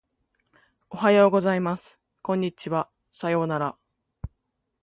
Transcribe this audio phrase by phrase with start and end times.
[0.89, 1.99] おはようございます。
[2.23, 2.89] こんにちは。
[3.13, 3.77] さようなら。